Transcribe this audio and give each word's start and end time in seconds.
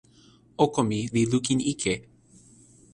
oko 0.65 0.79
mi 0.89 0.99
li 1.13 1.23
lukin 1.31 1.59
ike. 1.73 1.93